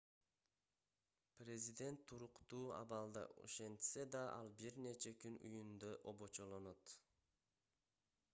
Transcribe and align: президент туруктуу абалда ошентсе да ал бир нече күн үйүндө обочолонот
президент 1.39 2.07
туруктуу 2.11 2.63
абалда 2.79 3.23
ошентсе 3.43 4.07
да 4.17 4.25
ал 4.39 4.51
бир 4.63 4.81
нече 4.87 5.15
күн 5.25 5.39
үйүндө 5.51 5.93
обочолонот 6.15 6.99